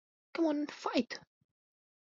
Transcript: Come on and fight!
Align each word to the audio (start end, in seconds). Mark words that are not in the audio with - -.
Come 0.33 0.47
on 0.47 0.57
and 0.61 0.71
fight! 0.71 1.19